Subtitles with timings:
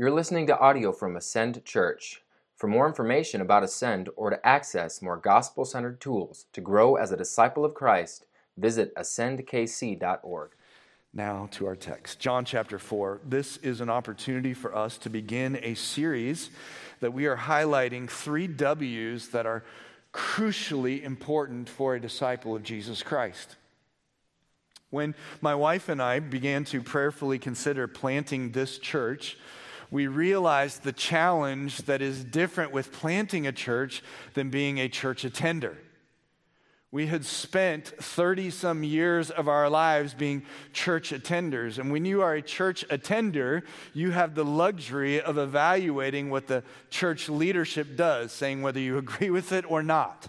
[0.00, 2.22] You're listening to audio from Ascend Church.
[2.56, 7.12] For more information about Ascend or to access more gospel centered tools to grow as
[7.12, 8.24] a disciple of Christ,
[8.56, 10.52] visit ascendkc.org.
[11.12, 13.20] Now to our text, John chapter 4.
[13.28, 16.48] This is an opportunity for us to begin a series
[17.00, 19.64] that we are highlighting three W's that are
[20.14, 23.56] crucially important for a disciple of Jesus Christ.
[24.88, 29.36] When my wife and I began to prayerfully consider planting this church,
[29.90, 34.02] we realized the challenge that is different with planting a church
[34.34, 35.76] than being a church attender.
[36.92, 41.78] We had spent 30 some years of our lives being church attenders.
[41.78, 43.62] And when you are a church attender,
[43.94, 49.30] you have the luxury of evaluating what the church leadership does, saying whether you agree
[49.30, 50.28] with it or not.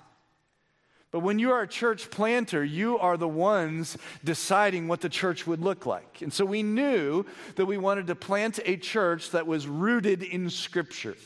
[1.12, 5.46] But when you are a church planter, you are the ones deciding what the church
[5.46, 6.22] would look like.
[6.22, 7.26] And so we knew
[7.58, 11.18] that we wanted to plant a church that was rooted in Scripture.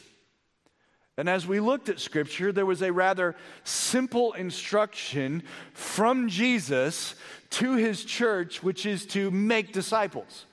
[1.18, 7.16] And as we looked at Scripture, there was a rather simple instruction from Jesus
[7.52, 10.46] to his church, which is to make disciples.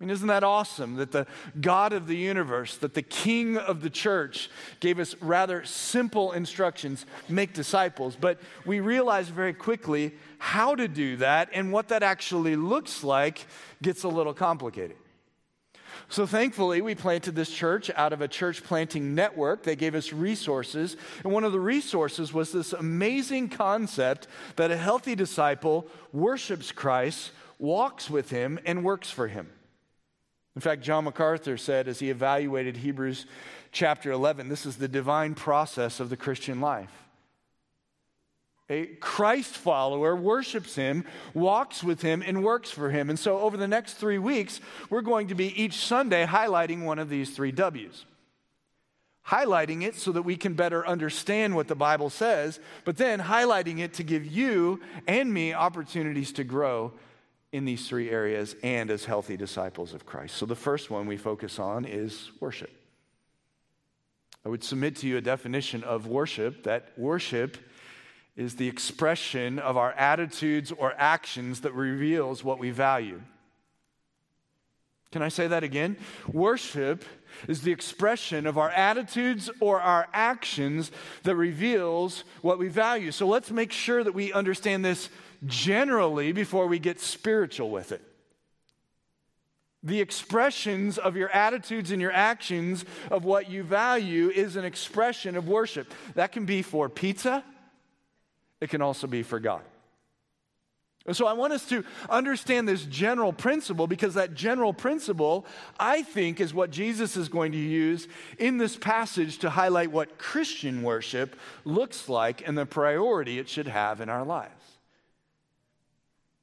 [0.00, 1.26] I mean, isn't that awesome that the
[1.60, 4.50] God of the universe, that the King of the church
[4.80, 8.16] gave us rather simple instructions make disciples?
[8.20, 13.46] But we realized very quickly how to do that and what that actually looks like
[13.82, 14.96] gets a little complicated.
[16.08, 19.62] So thankfully, we planted this church out of a church planting network.
[19.62, 20.96] They gave us resources.
[21.22, 27.30] And one of the resources was this amazing concept that a healthy disciple worships Christ,
[27.60, 29.50] walks with him, and works for him.
[30.54, 33.26] In fact, John MacArthur said as he evaluated Hebrews
[33.72, 37.04] chapter 11, this is the divine process of the Christian life.
[38.70, 43.10] A Christ follower worships him, walks with him, and works for him.
[43.10, 46.98] And so, over the next three weeks, we're going to be each Sunday highlighting one
[46.98, 48.06] of these three W's.
[49.28, 53.80] Highlighting it so that we can better understand what the Bible says, but then highlighting
[53.80, 56.92] it to give you and me opportunities to grow
[57.54, 60.34] in these three areas and as healthy disciples of Christ.
[60.34, 62.70] So the first one we focus on is worship.
[64.44, 67.56] I would submit to you a definition of worship that worship
[68.36, 73.22] is the expression of our attitudes or actions that reveals what we value.
[75.12, 75.96] Can I say that again?
[76.32, 77.04] Worship
[77.46, 80.90] is the expression of our attitudes or our actions
[81.22, 83.12] that reveals what we value.
[83.12, 85.08] So let's make sure that we understand this
[85.46, 88.02] generally before we get spiritual with it.
[89.82, 95.36] The expressions of your attitudes and your actions of what you value is an expression
[95.36, 95.92] of worship.
[96.14, 97.44] That can be for pizza,
[98.60, 99.62] it can also be for God.
[101.06, 105.44] And so I want us to understand this general principle because that general principle,
[105.78, 110.16] I think, is what Jesus is going to use in this passage to highlight what
[110.16, 114.63] Christian worship looks like and the priority it should have in our lives.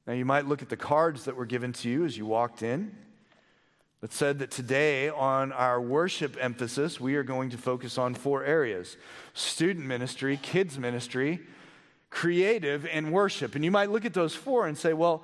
[0.06, 2.62] Now, you might look at the cards that were given to you as you walked
[2.62, 2.94] in.
[4.00, 8.44] that said that today, on our worship emphasis, we are going to focus on four
[8.44, 8.96] areas
[9.32, 11.40] student ministry, kids ministry,
[12.10, 13.54] creative, and worship.
[13.54, 15.22] And you might look at those four and say, well,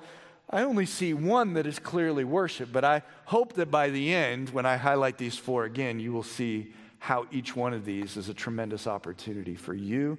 [0.49, 4.49] I only see one that is clearly worship, but I hope that by the end,
[4.49, 8.29] when I highlight these four again, you will see how each one of these is
[8.29, 10.17] a tremendous opportunity for you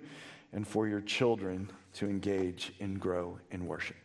[0.53, 3.97] and for your children to engage and grow in worship.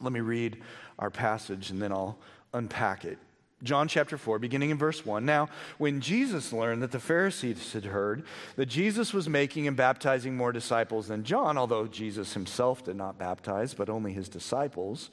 [0.00, 0.62] Let me read
[0.98, 2.18] our passage and then I'll
[2.52, 3.18] unpack it.
[3.64, 5.24] John chapter 4, beginning in verse 1.
[5.24, 5.48] Now,
[5.78, 8.22] when Jesus learned that the Pharisees had heard
[8.54, 13.18] that Jesus was making and baptizing more disciples than John, although Jesus himself did not
[13.18, 15.10] baptize, but only his disciples,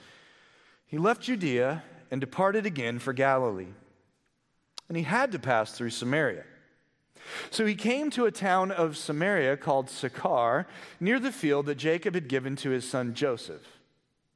[0.86, 3.74] he left Judea and departed again for Galilee.
[4.88, 6.44] And he had to pass through Samaria.
[7.50, 10.68] So he came to a town of Samaria called Sychar,
[11.00, 13.80] near the field that Jacob had given to his son Joseph.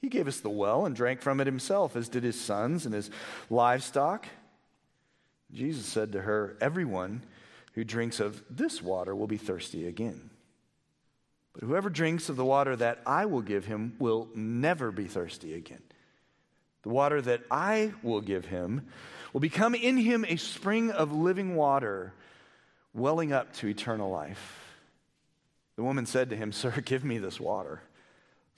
[0.00, 2.94] He gave us the well and drank from it himself, as did his sons and
[2.94, 3.10] his
[3.50, 4.26] livestock.
[5.52, 7.22] Jesus said to her, Everyone
[7.74, 10.30] who drinks of this water will be thirsty again.
[11.52, 15.54] But whoever drinks of the water that I will give him will never be thirsty
[15.54, 15.82] again.
[16.82, 18.86] The water that I will give him
[19.32, 22.14] will become in him a spring of living water,
[22.94, 24.76] welling up to eternal life.
[25.76, 27.82] The woman said to him, Sir, give me this water,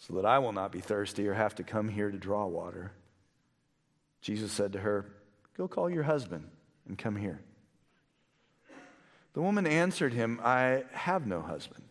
[0.00, 2.91] so that I will not be thirsty or have to come here to draw water.
[4.20, 5.06] Jesus said to her,
[5.56, 6.49] Go call your husband
[6.88, 7.41] and come here.
[9.35, 11.85] The woman answered him, I have no husband.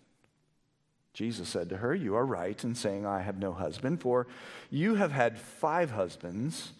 [1.13, 4.27] Jesus said to her, You are right in saying, I have no husband, for
[4.69, 6.73] you have had five husbands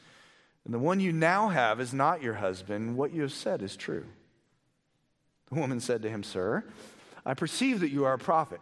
[0.70, 2.96] and the one you now have is not your husband.
[2.96, 4.06] What you have said is true.
[5.50, 6.64] The woman said to him, Sir,
[7.26, 8.62] I perceive that you are a prophet.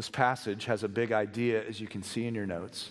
[0.00, 2.90] This passage has a big idea, as you can see in your notes.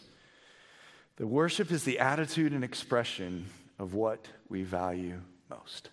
[1.16, 3.48] The worship is the attitude and expression
[3.80, 5.20] of what we value
[5.50, 5.90] most.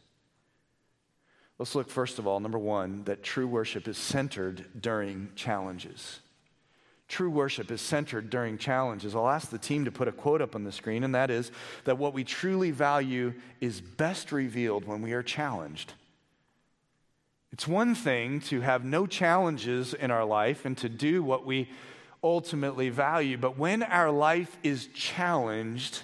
[1.58, 6.20] Let's look first of all, number one, that true worship is centered during challenges.
[7.08, 9.16] True worship is centered during challenges.
[9.16, 11.50] I'll ask the team to put a quote up on the screen, and that is
[11.84, 15.94] that what we truly value is best revealed when we are challenged.
[17.56, 21.70] It's one thing to have no challenges in our life and to do what we
[22.22, 26.02] ultimately value, but when our life is challenged,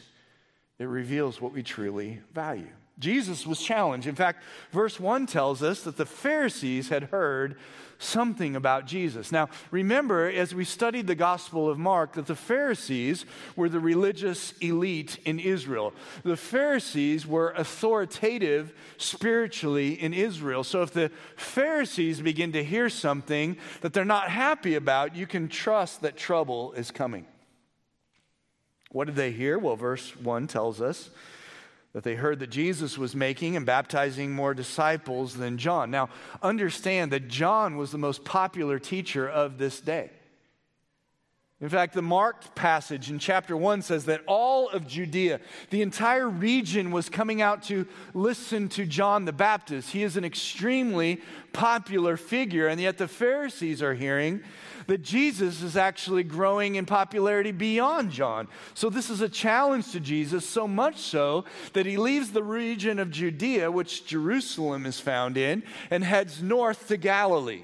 [0.79, 2.71] it reveals what we truly value.
[2.99, 4.07] Jesus was challenged.
[4.07, 7.59] In fact, verse 1 tells us that the Pharisees had heard
[8.03, 9.33] something about Jesus.
[9.33, 13.25] Now, remember, as we studied the Gospel of Mark, that the Pharisees
[13.57, 15.93] were the religious elite in Israel.
[16.25, 20.65] The Pharisees were authoritative spiritually in Israel.
[20.65, 25.49] So if the Pharisees begin to hear something that they're not happy about, you can
[25.49, 27.27] trust that trouble is coming.
[28.91, 29.59] What did they hear?
[29.59, 31.09] Well, verse 1 tells us
[31.93, 35.91] that they heard that Jesus was making and baptizing more disciples than John.
[35.91, 36.09] Now,
[36.43, 40.11] understand that John was the most popular teacher of this day.
[41.63, 45.39] In fact, the Mark passage in chapter 1 says that all of Judea,
[45.71, 49.91] the entire region, was coming out to listen to John the Baptist.
[49.93, 51.21] He is an extremely
[51.53, 54.43] popular figure, and yet the Pharisees are hearing
[54.89, 58.49] that Jesus is actually growing in popularity beyond John.
[58.75, 61.45] So, this is a challenge to Jesus, so much so
[61.75, 66.89] that he leaves the region of Judea, which Jerusalem is found in, and heads north
[66.89, 67.63] to Galilee.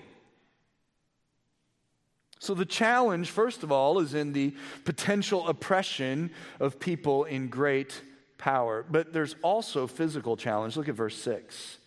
[2.41, 4.55] So, the challenge, first of all, is in the
[4.85, 6.31] potential oppression
[6.61, 8.01] of people in great
[8.39, 8.85] power.
[8.89, 10.77] But there's also physical challenge.
[10.77, 11.79] Look at verse 6.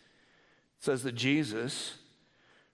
[0.79, 1.96] It says that Jesus,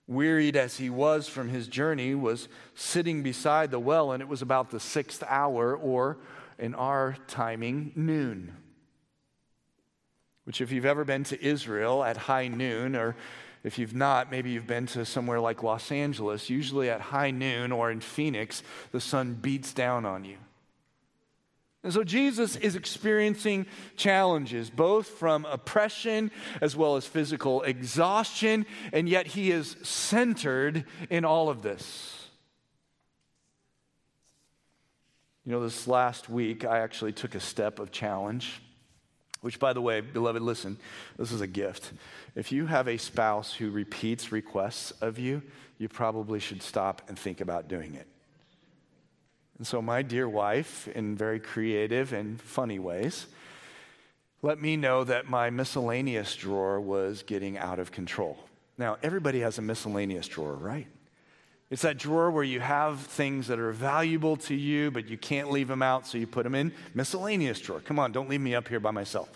[0.08, 4.42] wearied as he was from his journey, was sitting beside the well, and it was
[4.42, 6.18] about the sixth hour, or
[6.58, 8.56] in our timing, noon.
[10.44, 13.14] Which, if you've ever been to Israel at high noon, or
[13.64, 17.72] if you've not, maybe you've been to somewhere like Los Angeles, usually at high noon
[17.72, 18.62] or in Phoenix,
[18.92, 20.36] the sun beats down on you.
[21.84, 29.08] And so Jesus is experiencing challenges, both from oppression as well as physical exhaustion, and
[29.08, 32.28] yet he is centered in all of this.
[35.44, 38.60] You know, this last week, I actually took a step of challenge,
[39.40, 40.78] which, by the way, beloved, listen,
[41.16, 41.92] this is a gift.
[42.34, 45.42] If you have a spouse who repeats requests of you,
[45.78, 48.06] you probably should stop and think about doing it.
[49.58, 53.26] And so, my dear wife, in very creative and funny ways,
[54.42, 58.38] let me know that my miscellaneous drawer was getting out of control.
[58.76, 60.86] Now, everybody has a miscellaneous drawer, right?
[61.70, 65.50] It's that drawer where you have things that are valuable to you, but you can't
[65.50, 67.80] leave them out, so you put them in miscellaneous drawer.
[67.80, 69.30] Come on, don't leave me up here by myself.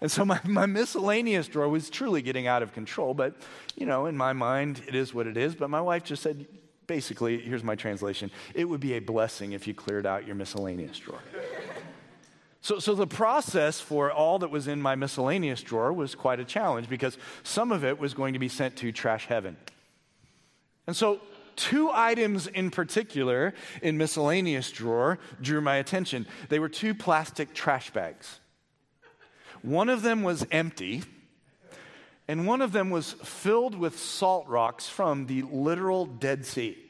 [0.00, 3.34] And so my, my miscellaneous drawer was truly getting out of control, but
[3.74, 5.54] you know, in my mind, it is what it is.
[5.54, 6.46] But my wife just said,
[6.86, 10.98] basically, here's my translation it would be a blessing if you cleared out your miscellaneous
[10.98, 11.20] drawer.
[12.60, 16.44] So, so the process for all that was in my miscellaneous drawer was quite a
[16.44, 19.56] challenge because some of it was going to be sent to trash heaven.
[20.86, 21.20] And so,
[21.56, 26.26] two items in particular in miscellaneous drawer drew my attention.
[26.48, 28.40] They were two plastic trash bags.
[29.62, 31.02] One of them was empty,
[32.28, 36.85] and one of them was filled with salt rocks from the literal Dead Sea.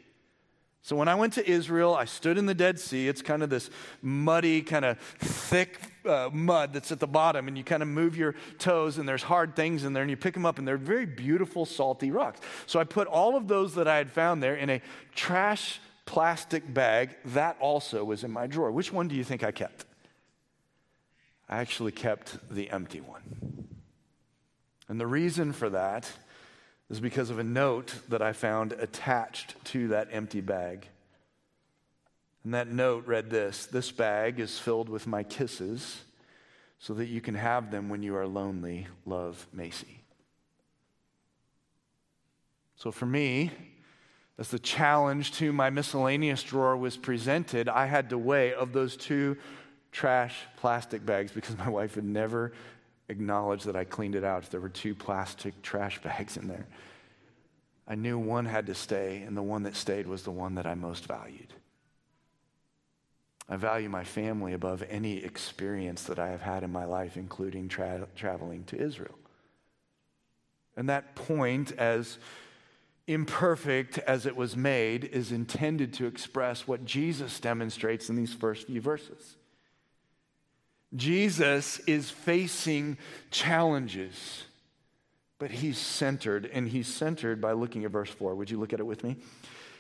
[0.87, 3.09] So when I went to Israel, I stood in the Dead Sea.
[3.09, 3.71] It's kind of this
[4.03, 8.17] muddy, kind of thick uh, mud that's at the bottom, and you kind of move
[8.17, 10.77] your toes, and there's hard things in there, and you pick them up, and they're
[10.77, 12.39] very beautiful, salty rocks.
[12.67, 14.81] So I put all of those that I had found there in a
[15.13, 17.17] trash plastic bag.
[17.25, 18.71] That also was in my drawer.
[18.71, 19.87] Which one do you think I kept?
[21.49, 23.67] I actually kept the empty one.
[24.87, 26.09] And the reason for that
[26.89, 30.89] is because of a note that I found attached to that empty bag.
[32.45, 36.03] And that note read this This bag is filled with my kisses
[36.79, 38.87] so that you can have them when you are lonely.
[39.05, 40.05] Love, Macy.
[42.77, 43.51] So for me,
[44.39, 48.97] as the challenge to my miscellaneous drawer was presented, I had to weigh of those
[48.97, 49.39] two
[49.91, 52.53] trash plastic bags because my wife had never
[53.09, 54.51] acknowledge that I cleaned it out.
[54.51, 56.67] There were two plastic trash bags in there.
[57.89, 60.67] I knew one had to stay, and the one that stayed was the one that
[60.67, 61.53] I most valued.
[63.49, 67.69] I value my family above any experience that I have had in my life, including
[67.69, 69.17] tra- traveling to Israel.
[70.77, 72.19] And that point, as
[73.07, 78.67] imperfect as it was made, is intended to express what Jesus demonstrates in these first
[78.67, 79.37] few verses.
[80.95, 82.97] Jesus is facing
[83.31, 84.45] challenges,
[85.39, 88.35] but he's centered, and he's centered by looking at verse 4.
[88.35, 89.17] Would you look at it with me?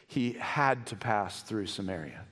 [0.09, 2.25] He had to pass through Samaria.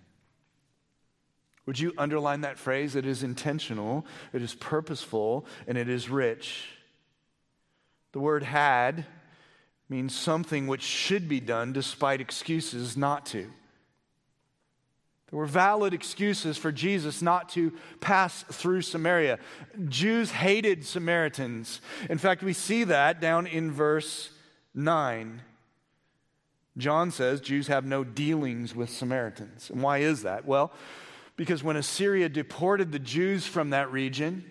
[1.66, 2.94] Would you underline that phrase?
[2.94, 6.66] It is intentional, it is purposeful, and it is rich.
[8.12, 9.06] The word had
[9.88, 13.50] means something which should be done despite excuses not to.
[15.34, 19.40] There were valid excuses for Jesus not to pass through Samaria.
[19.88, 21.80] Jews hated Samaritans.
[22.08, 24.30] In fact, we see that down in verse
[24.76, 25.42] 9.
[26.78, 29.70] John says Jews have no dealings with Samaritans.
[29.70, 30.44] And why is that?
[30.44, 30.72] Well,
[31.34, 34.48] because when Assyria deported the Jews from that region,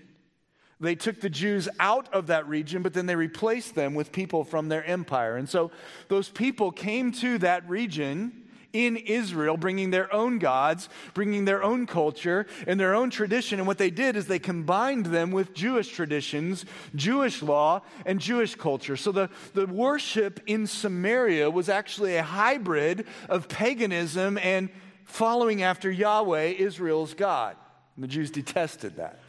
[0.81, 4.43] they took the Jews out of that region, but then they replaced them with people
[4.43, 5.37] from their empire.
[5.37, 5.71] And so
[6.09, 8.42] those people came to that region
[8.73, 13.59] in Israel, bringing their own gods, bringing their own culture and their own tradition.
[13.59, 16.65] And what they did is they combined them with Jewish traditions,
[16.95, 18.97] Jewish law, and Jewish culture.
[18.97, 24.69] So the, the worship in Samaria was actually a hybrid of paganism and
[25.05, 27.55] following after Yahweh, Israel's God.
[27.95, 29.19] And the Jews detested that.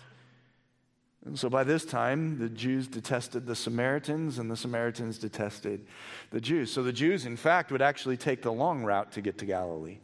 [1.25, 5.87] And so by this time, the Jews detested the Samaritans, and the Samaritans detested
[6.31, 6.71] the Jews.
[6.71, 9.99] So the Jews, in fact, would actually take the long route to get to Galilee.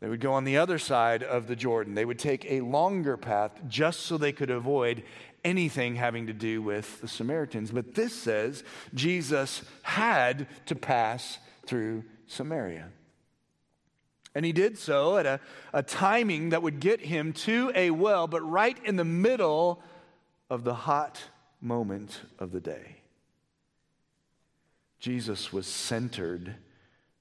[0.00, 1.94] They would go on the other side of the Jordan.
[1.94, 5.04] They would take a longer path just so they could avoid
[5.44, 7.70] anything having to do with the Samaritans.
[7.70, 8.64] But this says
[8.94, 12.88] Jesus had to pass through Samaria.
[14.34, 15.40] And he did so at a,
[15.72, 19.82] a timing that would get him to a well, but right in the middle
[20.50, 21.22] of the hot
[21.60, 22.96] moment of the day.
[24.98, 26.56] Jesus was centered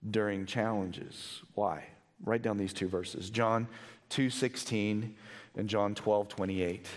[0.10, 1.42] during challenges.
[1.54, 1.86] Why?
[2.24, 3.30] Write down these two verses.
[3.30, 3.68] John
[4.10, 5.16] 2:16
[5.56, 6.88] and John 12:28.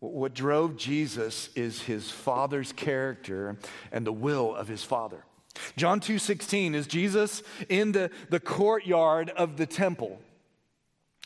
[0.00, 3.56] What drove Jesus is his Father's character
[3.90, 5.24] and the will of his Father.
[5.76, 10.20] John 2:16 is Jesus in the, the courtyard of the temple.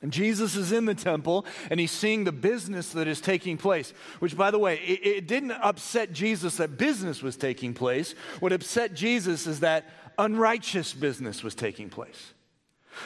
[0.00, 3.92] And Jesus is in the temple and he's seeing the business that is taking place,
[4.20, 8.14] which, by the way, it, it, didn't upset Jesus that business was taking place.
[8.38, 9.86] What upset Jesus is that
[10.16, 12.34] unrighteous business was taking place,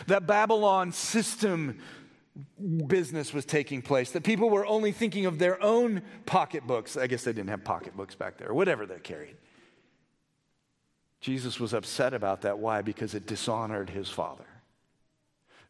[0.06, 1.78] that Babylon system
[2.87, 6.96] business was taking place, that people were only thinking of their own pocketbooks.
[6.96, 9.37] I guess they didn't have pocketbooks back there, or whatever they carried.
[11.20, 12.58] Jesus was upset about that.
[12.58, 12.82] Why?
[12.82, 14.44] Because it dishonored his father.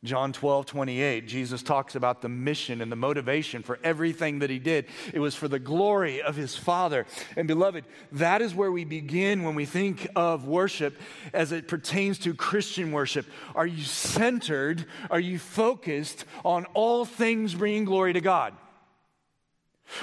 [0.04, 4.58] John 12, 28, Jesus talks about the mission and the motivation for everything that he
[4.58, 4.86] did.
[5.14, 7.06] It was for the glory of his Father.
[7.36, 10.98] And beloved, that is where we begin when we think of worship
[11.32, 13.26] as it pertains to Christian worship.
[13.54, 14.86] Are you centered?
[15.08, 18.54] Are you focused on all things bringing glory to God?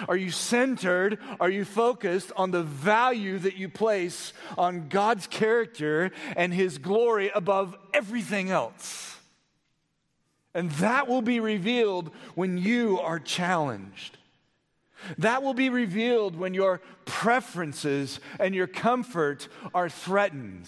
[0.07, 1.19] Are you centered?
[1.41, 7.31] Are you focused on the value that you place on God's character and his glory
[7.35, 9.08] above everything else?
[10.53, 14.17] And that will be revealed when you are challenged.
[15.17, 20.67] That will be revealed when your preferences and your comfort are threatened.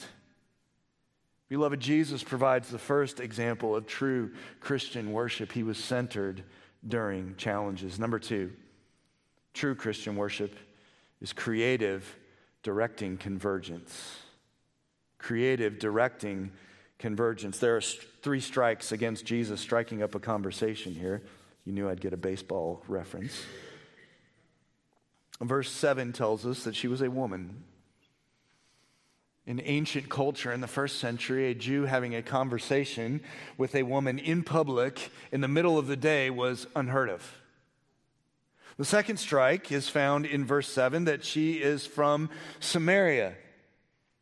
[1.49, 5.51] Beloved, Jesus provides the first example of true Christian worship.
[5.51, 6.43] He was centered
[6.87, 7.99] during challenges.
[7.99, 8.53] Number two,
[9.53, 10.55] true Christian worship
[11.19, 12.17] is creative,
[12.63, 14.17] directing convergence.
[15.17, 16.51] Creative, directing
[17.01, 17.59] convergence.
[17.59, 21.21] There are three strikes against Jesus striking up a conversation here.
[21.65, 23.33] You knew I'd get a baseball reference.
[25.41, 27.63] Verse 7 tells us that she was a woman.
[29.47, 33.21] In ancient culture in the first century, a Jew having a conversation
[33.57, 37.37] with a woman in public in the middle of the day was unheard of.
[38.77, 42.29] The second strike is found in verse 7 that she is from
[42.59, 43.33] Samaria.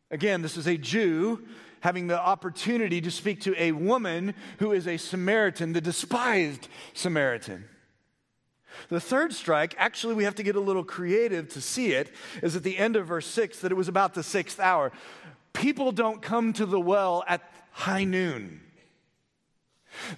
[0.10, 1.46] Again, this is a Jew
[1.82, 7.66] having the opportunity to speak to a woman who is a Samaritan, the despised Samaritan.
[8.90, 12.56] The third strike, actually, we have to get a little creative to see it, is
[12.56, 14.92] at the end of verse 6 that it was about the sixth hour.
[15.54, 18.62] People don't come to the well at high noon.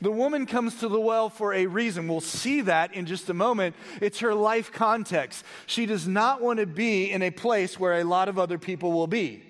[0.02, 2.08] The woman comes to the well for a reason.
[2.08, 3.76] We'll see that in just a moment.
[4.02, 5.46] It's her life context.
[5.66, 8.92] She does not want to be in a place where a lot of other people
[8.92, 9.44] will be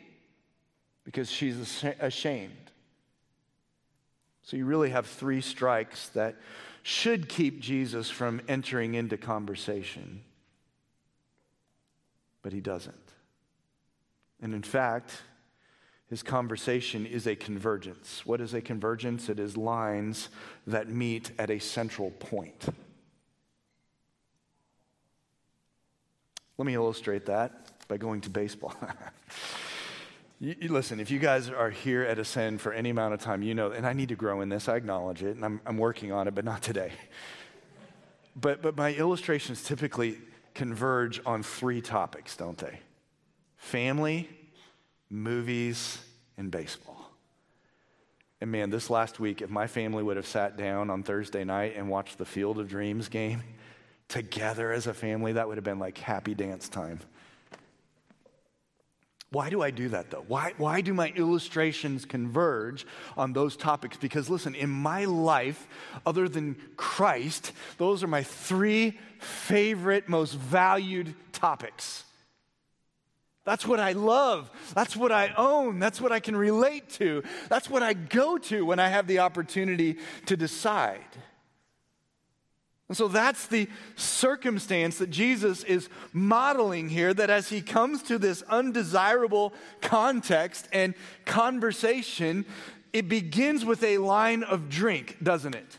[1.03, 2.71] because she's ashamed.
[4.43, 6.35] So you really have three strikes that
[6.83, 10.21] should keep Jesus from entering into conversation.
[12.41, 12.95] But he doesn't.
[14.41, 15.21] And in fact,
[16.09, 18.25] his conversation is a convergence.
[18.25, 19.29] What is a convergence?
[19.29, 20.29] It is lines
[20.67, 22.67] that meet at a central point.
[26.57, 28.75] Let me illustrate that by going to baseball.
[30.41, 33.43] You, you, listen, if you guys are here at Ascend for any amount of time,
[33.43, 35.77] you know, and I need to grow in this, I acknowledge it, and I'm, I'm
[35.77, 36.91] working on it, but not today.
[38.33, 40.17] But, but my illustrations typically
[40.53, 42.79] converge on three topics, don't they?
[43.57, 44.29] Family,
[45.09, 45.97] movies,
[46.37, 47.11] and baseball.
[48.39, 51.73] And man, this last week, if my family would have sat down on Thursday night
[51.75, 53.43] and watched the Field of Dreams game
[54.07, 57.01] together as a family, that would have been like happy dance time.
[59.31, 60.25] Why do I do that though?
[60.27, 63.95] Why, why do my illustrations converge on those topics?
[63.95, 65.67] Because listen, in my life,
[66.05, 72.03] other than Christ, those are my three favorite, most valued topics.
[73.45, 74.51] That's what I love.
[74.75, 75.79] That's what I own.
[75.79, 77.23] That's what I can relate to.
[77.47, 80.99] That's what I go to when I have the opportunity to decide.
[82.91, 88.17] And so that's the circumstance that Jesus is modeling here that as he comes to
[88.17, 92.43] this undesirable context and conversation,
[92.91, 95.77] it begins with a line of drink, doesn't it?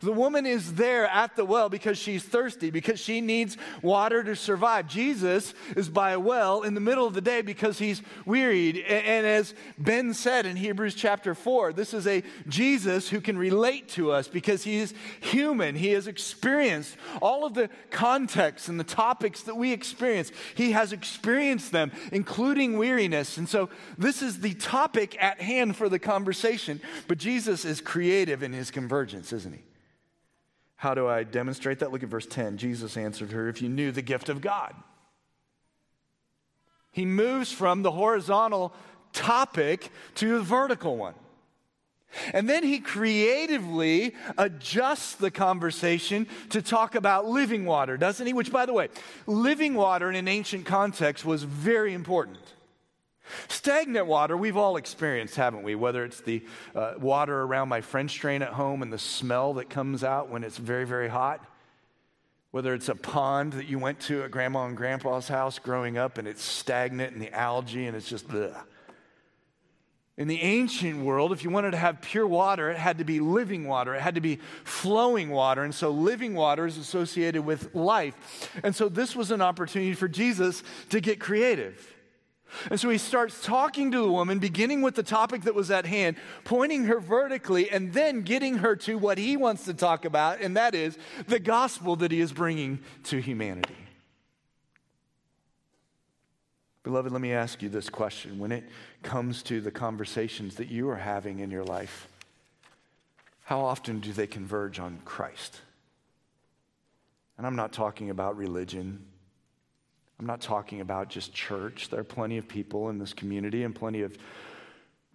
[0.00, 4.36] The woman is there at the well because she's thirsty, because she needs water to
[4.36, 4.88] survive.
[4.88, 8.78] Jesus is by a well in the middle of the day because he's wearied.
[8.78, 13.88] And as Ben said in Hebrews chapter 4, this is a Jesus who can relate
[13.90, 15.74] to us because he is human.
[15.74, 20.32] He has experienced all of the contexts and the topics that we experience.
[20.54, 23.36] He has experienced them, including weariness.
[23.36, 26.80] And so this is the topic at hand for the conversation.
[27.08, 29.62] But Jesus is creative in his convergence, isn't he?
[30.84, 31.92] How do I demonstrate that?
[31.92, 32.58] Look at verse 10.
[32.58, 34.74] Jesus answered her, If you knew the gift of God.
[36.92, 38.74] He moves from the horizontal
[39.14, 41.14] topic to the vertical one.
[42.34, 48.34] And then he creatively adjusts the conversation to talk about living water, doesn't he?
[48.34, 48.90] Which, by the way,
[49.26, 52.53] living water in an ancient context was very important.
[53.48, 55.74] Stagnant water, we've all experienced, haven't we?
[55.74, 56.44] Whether it's the
[56.74, 60.44] uh, water around my French drain at home and the smell that comes out when
[60.44, 61.44] it's very, very hot.
[62.50, 66.18] Whether it's a pond that you went to at grandma and grandpa's house growing up
[66.18, 68.54] and it's stagnant and the algae and it's just bleh.
[70.16, 73.18] In the ancient world, if you wanted to have pure water, it had to be
[73.18, 73.96] living water.
[73.96, 75.64] It had to be flowing water.
[75.64, 78.48] And so living water is associated with life.
[78.62, 81.92] And so this was an opportunity for Jesus to get creative.
[82.70, 85.86] And so he starts talking to the woman, beginning with the topic that was at
[85.86, 90.40] hand, pointing her vertically, and then getting her to what he wants to talk about,
[90.40, 93.76] and that is the gospel that he is bringing to humanity.
[96.82, 98.38] Beloved, let me ask you this question.
[98.38, 98.64] When it
[99.02, 102.08] comes to the conversations that you are having in your life,
[103.44, 105.62] how often do they converge on Christ?
[107.38, 109.06] And I'm not talking about religion.
[110.18, 111.88] I'm not talking about just church.
[111.88, 114.16] There are plenty of people in this community and plenty of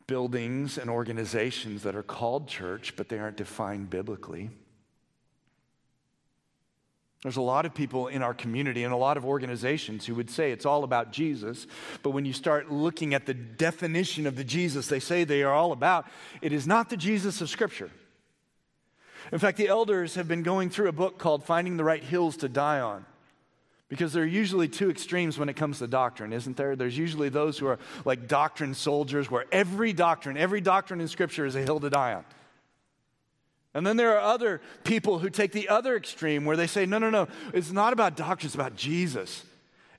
[0.08, 4.50] buildings and organizations that are called church, but they aren't defined biblically.
[7.22, 10.30] There's a lot of people in our community and a lot of organizations who would
[10.30, 11.68] say it's all about Jesus,
[12.02, 15.54] but when you start looking at the definition of the Jesus they say they are
[15.54, 16.08] all about,
[16.42, 17.92] it is not the Jesus of Scripture.
[19.34, 22.38] In fact, the elders have been going through a book called Finding the Right Hills
[22.38, 23.06] to Die On.
[23.90, 26.76] Because there are usually two extremes when it comes to doctrine, isn't there?
[26.76, 31.46] There's usually those who are like doctrine soldiers, where every doctrine, every doctrine in Scripture
[31.46, 32.24] is a hill to die on.
[33.74, 37.00] And then there are other people who take the other extreme where they say, no,
[37.00, 39.44] no, no, it's not about doctrine, it's about Jesus.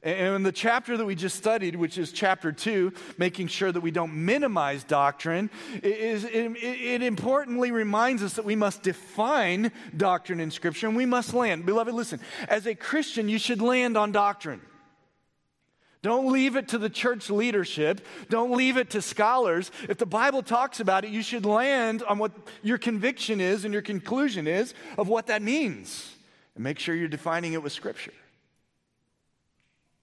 [0.02, 3.82] And in the chapter that we just studied, which is chapter two, making sure that
[3.82, 5.50] we don't minimize doctrine,
[5.82, 11.04] is, it, it importantly reminds us that we must define doctrine in Scripture and we
[11.04, 11.66] must land.
[11.66, 14.62] Beloved, listen, as a Christian, you should land on doctrine.
[16.00, 18.00] Don't leave it to the church leadership.
[18.30, 19.70] Don't leave it to scholars.
[19.86, 22.32] If the Bible talks about it, you should land on what
[22.62, 26.16] your conviction is and your conclusion is of what that means.
[26.54, 28.14] And make sure you're defining it with Scripture.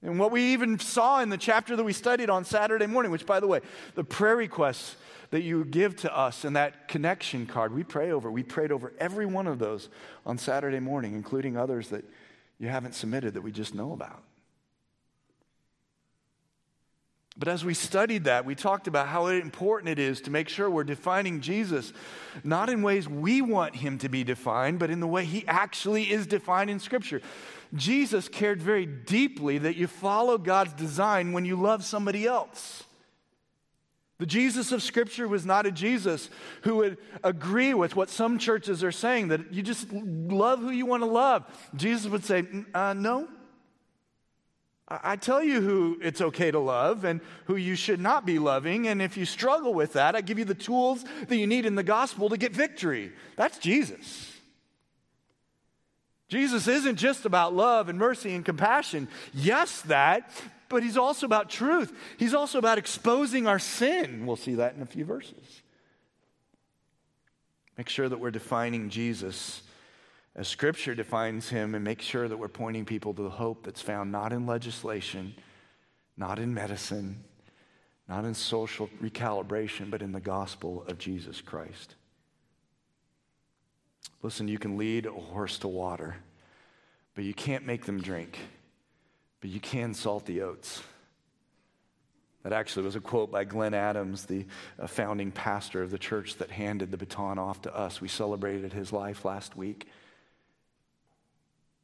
[0.04, 3.26] And what we even saw in the chapter that we studied on Saturday morning, which,
[3.26, 3.62] by the way,
[3.96, 4.96] the prayer requests
[5.32, 8.32] that you give to us in that connection card, we pray over.
[8.32, 9.90] We prayed over every one of those
[10.26, 12.06] on Saturday morning, including others that
[12.60, 14.24] you haven't submitted that we just know about.
[17.40, 20.70] But as we studied that, we talked about how important it is to make sure
[20.72, 21.94] we're defining Jesus
[22.44, 26.12] not in ways we want him to be defined, but in the way he actually
[26.12, 27.22] is defined in Scripture.
[27.74, 32.84] Jesus cared very deeply that you follow God's design when you love somebody else.
[34.20, 36.30] The Jesus of Scripture was not a Jesus
[36.64, 40.88] who would agree with what some churches are saying, that you just love who you
[40.88, 41.46] want to love.
[41.76, 43.28] Jesus would say, uh, No.
[44.90, 48.88] I tell you who it's okay to love and who you should not be loving.
[48.88, 51.76] And if you struggle with that, I give you the tools that you need in
[51.76, 53.12] the gospel to get victory.
[53.36, 54.37] That's Jesus.
[56.28, 59.08] Jesus isn't just about love and mercy and compassion.
[59.34, 60.30] Yes, that,
[60.68, 61.94] but he's also about truth.
[62.18, 64.26] He's also about exposing our sin.
[64.26, 65.62] We'll see that in a few verses.
[67.78, 69.62] Make sure that we're defining Jesus
[70.36, 73.82] as Scripture defines him and make sure that we're pointing people to the hope that's
[73.82, 75.34] found not in legislation,
[76.18, 77.24] not in medicine,
[78.10, 81.96] not in social recalibration, but in the gospel of Jesus Christ.
[84.22, 86.16] Listen, you can lead a horse to water,
[87.16, 88.38] but you can't make them drink.
[89.42, 90.82] But you can salt the oats.
[92.44, 94.46] That actually was a quote by Glenn Adams, the
[94.80, 98.00] uh, founding pastor of the church that handed the baton off to us.
[98.00, 99.88] We celebrated his life last week.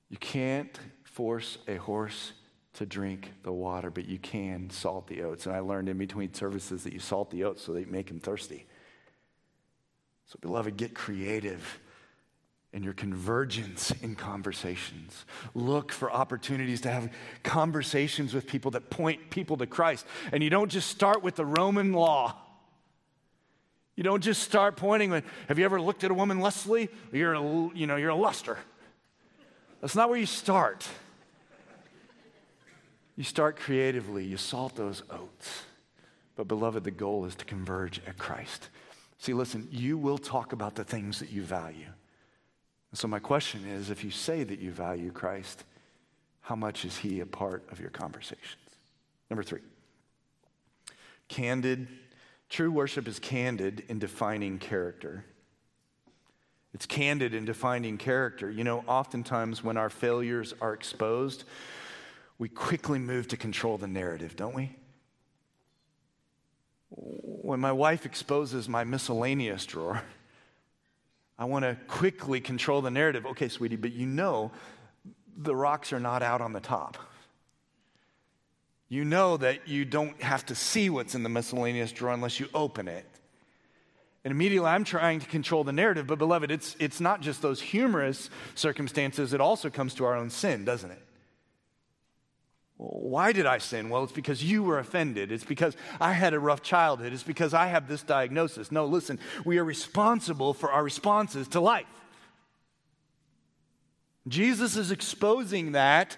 [0.10, 2.34] You can't force a horse
[2.74, 5.46] to drink the water, but you can salt the oats.
[5.46, 8.20] And I learned in between services that you salt the oats so they make them
[8.20, 8.66] thirsty.
[10.28, 11.80] So, beloved, get creative
[12.74, 15.26] in your convergence in conversations.
[15.54, 17.10] Look for opportunities to have
[17.44, 20.06] conversations with people that point people to Christ.
[20.32, 22.36] And you don't just start with the Roman law.
[23.96, 26.90] You don't just start pointing with, have you ever looked at a woman lustfully?
[27.12, 27.42] You're a,
[27.76, 28.58] you know, you're a luster.
[29.82, 30.88] That's not where you start.
[33.16, 35.62] You start creatively, you salt those oats.
[36.36, 38.70] But, beloved, the goal is to converge at Christ.
[39.20, 41.86] See, listen, you will talk about the things that you value.
[42.94, 45.64] And so, my question is if you say that you value Christ,
[46.42, 48.62] how much is he a part of your conversations?
[49.32, 49.62] Number three,
[51.28, 51.88] candid.
[52.50, 55.26] True worship is candid in defining character.
[56.76, 58.52] It's candid in defining character.
[58.52, 61.46] You know, oftentimes when our failures are exposed,
[62.38, 64.76] we quickly move to control the narrative, don't we?
[66.92, 70.04] When my wife exposes my miscellaneous drawer,
[71.38, 73.26] I want to quickly control the narrative.
[73.26, 74.52] Okay, sweetie, but you know
[75.36, 76.98] the rocks are not out on the top.
[78.88, 82.48] You know that you don't have to see what's in the miscellaneous drawer unless you
[82.54, 83.06] open it.
[84.24, 87.60] And immediately I'm trying to control the narrative, but beloved, it's, it's not just those
[87.60, 91.02] humorous circumstances, it also comes to our own sin, doesn't it?
[92.86, 93.88] Why did I sin?
[93.88, 95.32] Well, it's because you were offended.
[95.32, 97.14] It's because I had a rough childhood.
[97.14, 98.74] It's because I have this diagnosis.
[98.74, 101.86] No, listen, we are responsible for our responses to life.
[104.28, 106.18] Jesus is exposing that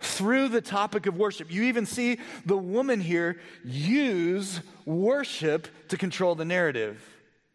[0.00, 1.52] through the topic of worship.
[1.52, 7.00] You even see the woman here use worship to control the narrative.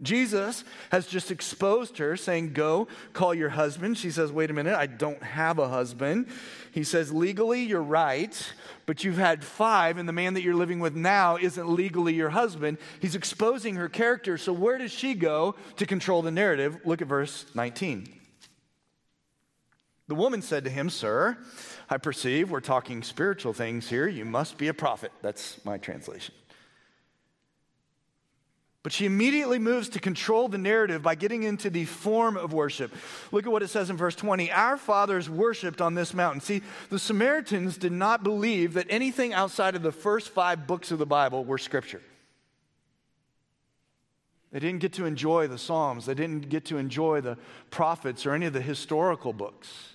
[0.05, 3.97] Jesus has just exposed her, saying, Go, call your husband.
[3.97, 6.27] She says, Wait a minute, I don't have a husband.
[6.71, 8.53] He says, Legally, you're right,
[8.85, 12.29] but you've had five, and the man that you're living with now isn't legally your
[12.29, 12.77] husband.
[13.01, 14.37] He's exposing her character.
[14.37, 16.77] So, where does she go to control the narrative?
[16.85, 18.07] Look at verse 19.
[20.07, 21.37] The woman said to him, Sir,
[21.89, 24.07] I perceive we're talking spiritual things here.
[24.07, 25.11] You must be a prophet.
[25.21, 26.35] That's my translation.
[28.85, 32.93] But she immediately moves to control the narrative by getting into the form of worship.
[33.31, 34.51] Look at what it says in verse 20.
[34.51, 36.39] Our fathers worshiped on this mountain.
[36.39, 40.99] See, the Samaritans did not believe that anything outside of the first five books of
[40.99, 42.03] the Bible were scripture.
[44.51, 47.39] They didn't get to enjoy the Psalms, they didn't get to enjoy the
[47.71, 49.94] prophets or any of the historical books.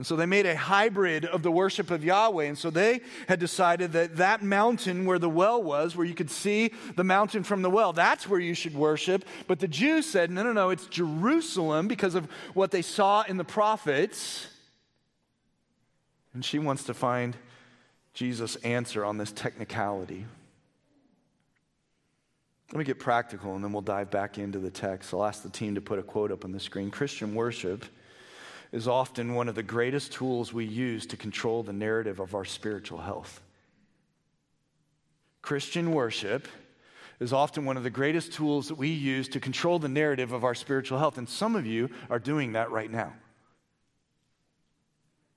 [0.00, 2.46] And so they made a hybrid of the worship of Yahweh.
[2.46, 6.30] And so they had decided that that mountain where the well was, where you could
[6.30, 9.26] see the mountain from the well, that's where you should worship.
[9.46, 13.36] But the Jews said, no, no, no, it's Jerusalem because of what they saw in
[13.36, 14.46] the prophets.
[16.32, 17.36] And she wants to find
[18.14, 20.24] Jesus' answer on this technicality.
[22.72, 25.12] Let me get practical and then we'll dive back into the text.
[25.12, 26.90] I'll ask the team to put a quote up on the screen.
[26.90, 27.84] Christian worship
[28.72, 32.44] is often one of the greatest tools we use to control the narrative of our
[32.44, 33.40] spiritual health.
[35.42, 36.46] Christian worship
[37.18, 40.44] is often one of the greatest tools that we use to control the narrative of
[40.44, 41.18] our spiritual health.
[41.18, 43.12] And some of you are doing that right now.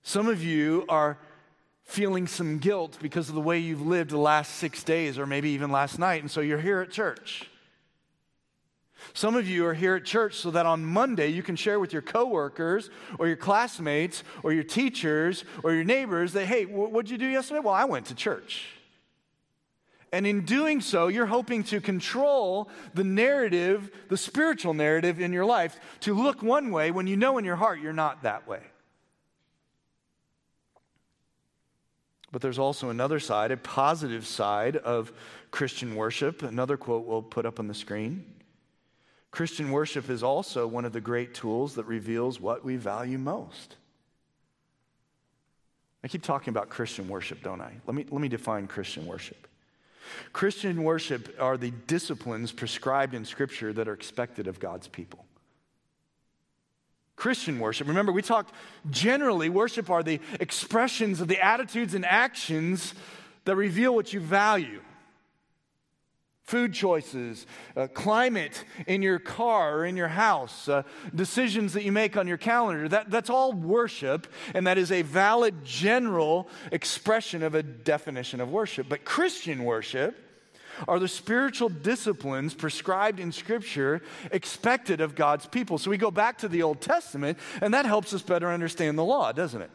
[0.04, 1.18] Some of you are
[1.84, 5.50] feeling some guilt because of the way you've lived the last six days or maybe
[5.50, 6.22] even last night.
[6.22, 7.50] And so you're here at church.
[9.14, 11.92] Some of you are here at church so that on Monday you can share with
[11.92, 12.90] your coworkers
[13.20, 17.60] or your classmates or your teachers or your neighbors that, hey, what'd you do yesterday?
[17.60, 18.68] Well, I went to church.
[20.14, 25.44] And in doing so, you're hoping to control the narrative, the spiritual narrative in your
[25.44, 28.62] life, to look one way when you know in your heart you're not that way.
[32.32, 35.12] But there's also another side, a positive side of
[35.50, 36.44] Christian worship.
[36.44, 38.26] Another quote we'll put up on the screen.
[39.34, 43.78] Christian worship is also one of the great tools that reveals what we value most.
[46.04, 47.74] I keep talking about Christian worship, don't I?
[47.88, 49.48] Let me, let me define Christian worship.
[50.34, 55.26] Christian worship are the disciplines prescribed in Scripture that are expected of God's people.
[57.16, 58.54] Christian worship, remember, we talked
[58.92, 62.94] generally, worship are the expressions of the attitudes and actions
[63.46, 64.82] that reveal what you value
[66.44, 70.84] food choices, uh, climate in your car or in your house, uh,
[71.16, 72.88] decisions that you make on your calendar.
[72.88, 78.52] That, that's all worship, and that is a valid general expression of a definition of
[78.52, 78.88] worship.
[78.90, 80.18] But Christian worship
[80.88, 84.02] are the spiritual disciplines prescribed in Scripture
[84.32, 85.78] expected of God's people.
[85.78, 89.04] So we go back to the Old Testament, and that helps us better understand the
[89.04, 89.72] law, doesn't it?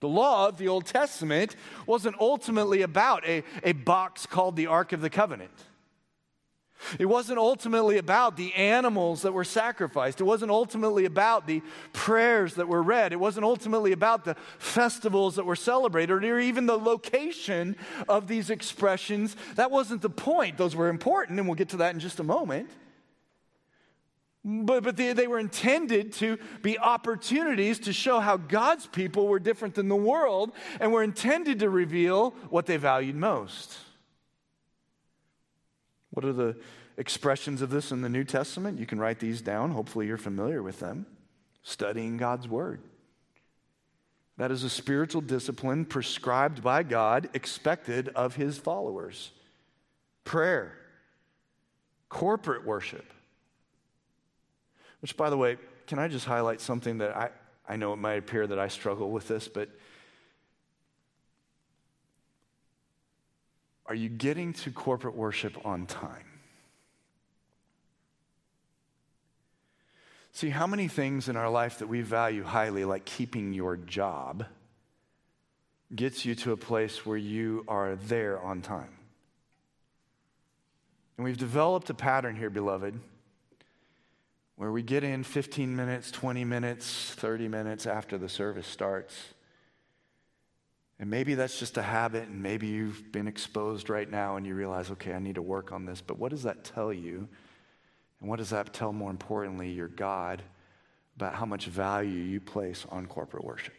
[0.00, 1.56] The law of the Old Testament
[1.86, 5.50] wasn't ultimately about a, a box called the Ark of the Covenant.
[6.98, 10.20] It wasn't ultimately about the animals that were sacrificed.
[10.20, 13.12] It wasn't ultimately about the prayers that were read.
[13.12, 17.76] It wasn't ultimately about the festivals that were celebrated or even the location
[18.08, 19.36] of these expressions.
[19.54, 20.58] That wasn't the point.
[20.58, 22.68] Those were important, and we'll get to that in just a moment.
[24.48, 29.40] But, but they, they were intended to be opportunities to show how God's people were
[29.40, 33.76] different than the world and were intended to reveal what they valued most.
[36.10, 36.56] What are the
[36.96, 38.78] expressions of this in the New Testament?
[38.78, 39.72] You can write these down.
[39.72, 41.06] Hopefully, you're familiar with them.
[41.64, 42.80] Studying God's Word.
[44.36, 49.32] That is a spiritual discipline prescribed by God, expected of His followers.
[50.22, 50.72] Prayer,
[52.08, 53.12] corporate worship
[55.00, 55.56] which, by the way,
[55.86, 57.30] can I just highlight something that I,
[57.68, 59.68] I know it might appear that I struggle with this, but
[63.86, 66.24] are you getting to corporate worship on time?
[70.32, 74.44] See, how many things in our life that we value highly, like keeping your job,
[75.94, 78.90] gets you to a place where you are there on time?
[81.16, 83.00] And we've developed a pattern here, beloved
[84.56, 89.14] where we get in 15 minutes, 20 minutes, 30 minutes after the service starts.
[90.98, 94.54] And maybe that's just a habit, and maybe you've been exposed right now and you
[94.54, 96.00] realize, okay, I need to work on this.
[96.00, 97.28] But what does that tell you?
[98.20, 100.42] And what does that tell, more importantly, your God
[101.16, 103.74] about how much value you place on corporate worship?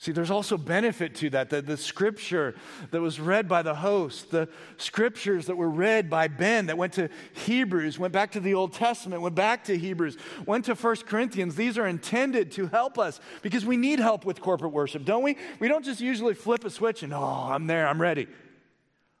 [0.00, 1.50] See, there's also benefit to that.
[1.50, 2.54] The, the scripture
[2.92, 6.92] that was read by the host, the scriptures that were read by Ben that went
[6.94, 11.06] to Hebrews, went back to the Old Testament, went back to Hebrews, went to First
[11.06, 15.24] Corinthians, these are intended to help us because we need help with corporate worship, don't
[15.24, 15.36] we?
[15.58, 18.28] We don't just usually flip a switch and, oh, I'm there, I'm ready.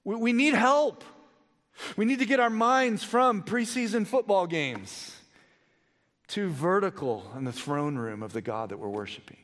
[0.04, 1.02] We, we need help.
[1.96, 5.12] We need to get our minds from preseason football games
[6.28, 9.38] to vertical in the throne room of the God that we're worshiping.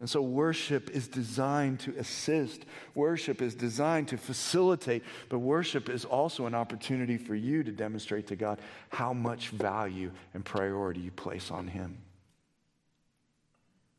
[0.00, 6.04] And so, worship is designed to assist, worship is designed to facilitate, but worship is
[6.04, 11.10] also an opportunity for you to demonstrate to God how much value and priority you
[11.10, 11.98] place on Him.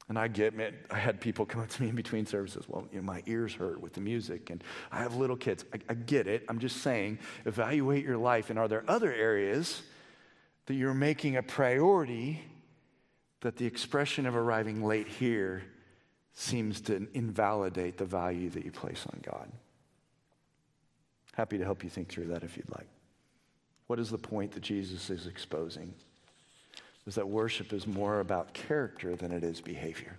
[0.08, 2.64] And I get, man, I had people come up to me in between services.
[2.68, 5.66] Well, you know, my ears hurt with the music, and I have little kids.
[5.74, 6.46] I, I get it.
[6.48, 8.50] I'm just saying, evaluate your life.
[8.50, 9.82] And are there other areas
[10.66, 12.42] that you're making a priority
[13.42, 15.62] that the expression of arriving late here
[16.34, 19.52] seems to invalidate the value that you place on God.
[21.34, 22.88] Happy to help you think through that if you'd like.
[23.88, 25.94] What is the point that Jesus is exposing?
[27.08, 30.18] Is that worship is more about character than it is behavior.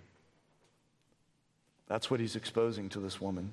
[1.87, 3.51] That's what he's exposing to this woman.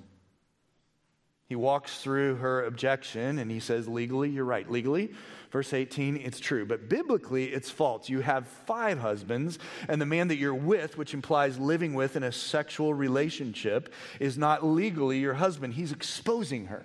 [1.48, 4.70] He walks through her objection and he says, legally, you're right.
[4.70, 5.12] Legally,
[5.50, 6.66] verse 18, it's true.
[6.66, 8.10] But biblically, it's false.
[8.10, 9.58] You have five husbands,
[9.88, 14.36] and the man that you're with, which implies living with in a sexual relationship, is
[14.36, 15.72] not legally your husband.
[15.72, 16.84] He's exposing her.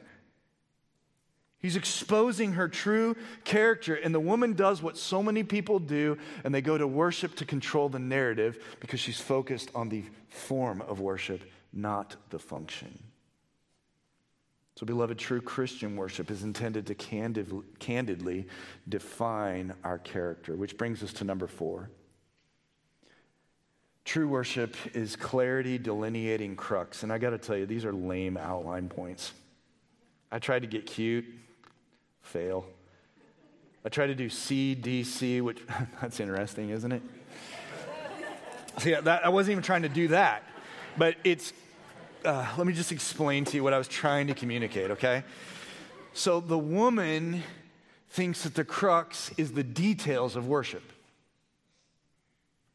[1.59, 3.95] He's exposing her true character.
[3.95, 7.45] And the woman does what so many people do, and they go to worship to
[7.45, 11.41] control the narrative because she's focused on the form of worship,
[11.73, 12.97] not the function.
[14.83, 18.47] So, beloved, true Christian worship is intended to candid, candidly
[18.89, 21.89] define our character, which brings us to number four.
[24.03, 27.03] True worship is clarity delineating crux.
[27.03, 29.31] And I got to tell you, these are lame outline points.
[30.29, 31.27] I tried to get cute,
[32.21, 32.65] fail.
[33.85, 35.61] I tried to do C, D, C, which
[36.01, 37.01] that's interesting, isn't it?
[38.79, 40.43] See, that, I wasn't even trying to do that.
[40.97, 41.53] But it's
[42.25, 45.23] uh, let me just explain to you what I was trying to communicate, okay?
[46.13, 47.43] So the woman
[48.09, 50.83] thinks that the crux is the details of worship.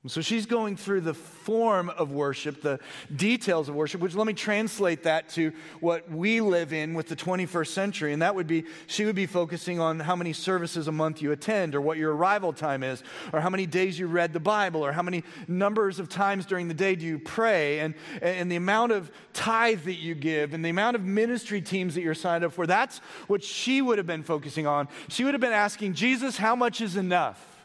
[0.08, 2.80] So she's going through the form of worship, the
[3.14, 7.16] details of worship, which let me translate that to what we live in with the
[7.16, 8.12] 21st century.
[8.12, 11.32] And that would be she would be focusing on how many services a month you
[11.32, 14.84] attend, or what your arrival time is, or how many days you read the Bible,
[14.84, 18.56] or how many numbers of times during the day do you pray, and, and the
[18.56, 22.44] amount of tithe that you give, and the amount of ministry teams that you're signed
[22.44, 22.66] up for.
[22.66, 24.88] That's what she would have been focusing on.
[25.08, 27.57] She would have been asking, Jesus, how much is enough?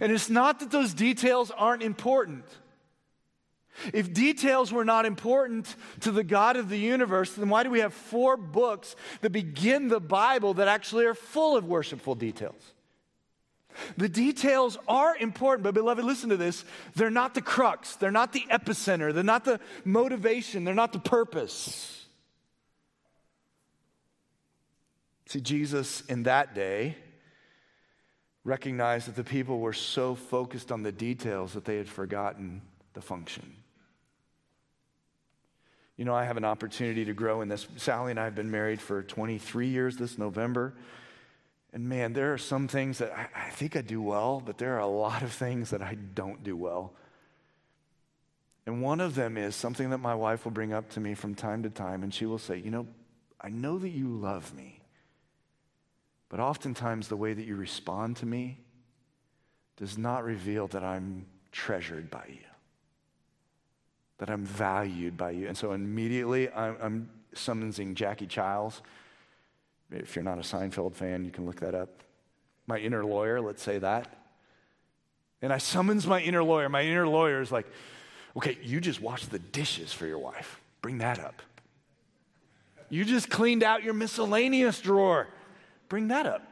[0.00, 2.44] And it's not that those details aren't important.
[3.92, 7.80] If details were not important to the God of the universe, then why do we
[7.80, 12.60] have four books that begin the Bible that actually are full of worshipful details?
[13.96, 16.64] The details are important, but beloved, listen to this.
[16.96, 20.98] They're not the crux, they're not the epicenter, they're not the motivation, they're not the
[20.98, 22.06] purpose.
[25.26, 26.96] See, Jesus in that day
[28.48, 32.62] recognized that the people were so focused on the details that they had forgotten
[32.94, 33.54] the function.
[35.96, 37.66] You know, I have an opportunity to grow in this.
[37.76, 40.74] Sally and I have been married for 23 years this November.
[41.72, 44.76] And man, there are some things that I, I think I do well, but there
[44.76, 46.94] are a lot of things that I don't do well.
[48.64, 51.34] And one of them is something that my wife will bring up to me from
[51.34, 52.86] time to time, and she will say, You know,
[53.40, 54.77] I know that you love me.
[56.28, 58.58] But oftentimes, the way that you respond to me
[59.76, 62.44] does not reveal that I'm treasured by you,
[64.18, 65.48] that I'm valued by you.
[65.48, 68.82] And so immediately, I'm, I'm summoning Jackie Chiles.
[69.90, 72.02] If you're not a Seinfeld fan, you can look that up.
[72.66, 74.14] My inner lawyer, let's say that.
[75.40, 76.68] And I summons my inner lawyer.
[76.68, 77.66] My inner lawyer is like,
[78.36, 80.60] okay, you just washed the dishes for your wife.
[80.82, 81.40] Bring that up.
[82.90, 85.28] You just cleaned out your miscellaneous drawer
[85.88, 86.42] bring that up.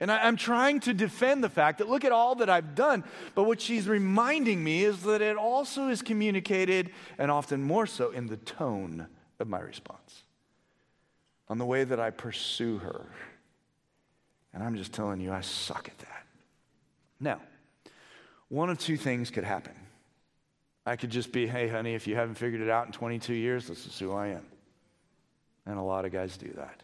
[0.00, 3.04] And I, am trying to defend the fact that look at all that I've done.
[3.34, 8.10] But what she's reminding me is that it also is communicated, and often more so,
[8.10, 9.08] in the tone
[9.38, 10.22] of my response,
[11.48, 13.06] on the way that I pursue her.
[14.54, 16.24] And I'm just telling you, I suck at that.
[17.20, 17.40] Now,
[18.48, 19.74] one of two things could happen.
[20.86, 23.66] I could just be, hey, honey, if you haven't figured it out in 22 years,
[23.66, 24.46] this is who I am.
[25.66, 26.82] And a lot of guys do that.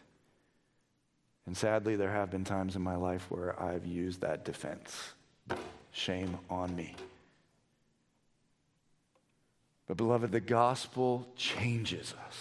[1.47, 5.13] And sadly, there have been times in my life where I've used that defense.
[5.91, 6.93] Shame on me.
[9.87, 12.37] But, beloved, the gospel changes us.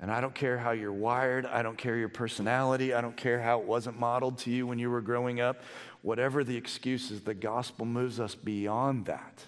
[0.00, 3.42] And I don't care how you're wired, I don't care your personality, I don't care
[3.42, 5.60] how it wasn't modeled to you when you were growing up.
[6.02, 9.42] Whatever the excuses, the gospel moves us beyond that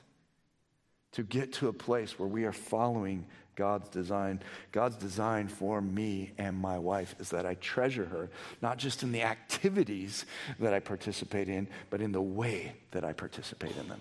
[1.12, 3.26] to get to a place where we are following
[3.60, 4.40] God's design.
[4.72, 8.30] God's design for me and my wife is that I treasure her,
[8.62, 10.24] not just in the activities
[10.58, 14.00] that I participate in, but in the way that I participate in them.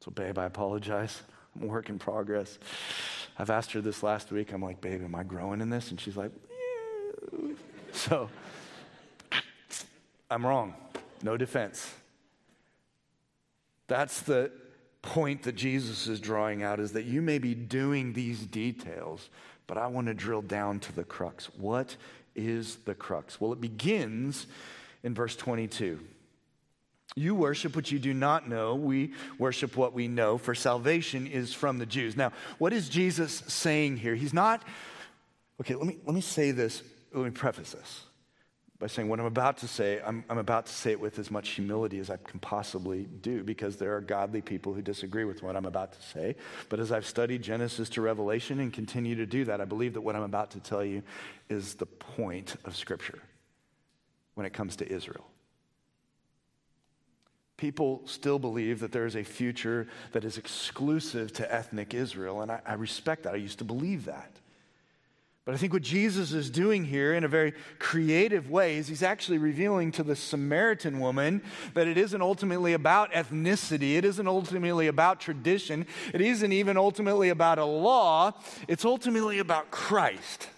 [0.00, 1.22] So, babe, I apologize.
[1.54, 2.58] I'm a work in progress.
[3.38, 4.52] I've asked her this last week.
[4.52, 5.92] I'm like, babe, am I growing in this?
[5.92, 6.32] And she's like,
[7.30, 7.54] yeah.
[7.92, 8.28] So,
[10.28, 10.74] I'm wrong.
[11.22, 11.88] No defense.
[13.86, 14.50] That's the
[15.04, 19.28] point that Jesus is drawing out is that you may be doing these details,
[19.66, 21.46] but I want to drill down to the crux.
[21.58, 21.96] What
[22.34, 23.40] is the crux?
[23.40, 24.46] Well, it begins
[25.02, 26.00] in verse 22.
[27.16, 28.74] You worship what you do not know.
[28.74, 32.16] We worship what we know, for salvation is from the Jews.
[32.16, 34.14] Now, what is Jesus saying here?
[34.14, 34.64] He's not,
[35.60, 36.82] okay, let me, let me say this,
[37.12, 38.04] let me preface this
[38.80, 41.30] by saying what I'm about to say, I'm, I'm, about to say it with as
[41.30, 45.42] much humility as I can possibly do because there are godly people who disagree with
[45.42, 46.34] what I'm about to say.
[46.68, 50.00] But as I've studied Genesis to Revelation and continue to do that, I believe that
[50.00, 51.02] what I'm about to tell you
[51.48, 53.20] is the point of Scripture
[54.34, 55.26] when it comes to Israel.
[57.56, 62.50] People still believe that there is a future that is exclusive to ethnic Israel, and
[62.50, 63.34] I, I respect that.
[63.34, 64.32] I used to believe that.
[65.44, 69.02] But I think what Jesus is doing here in a very creative way is he's
[69.02, 71.42] actually revealing to the Samaritan woman
[71.74, 77.28] that it isn't ultimately about ethnicity, it isn't ultimately about tradition, it isn't even ultimately
[77.28, 78.32] about a law,
[78.68, 80.48] it's ultimately about Christ.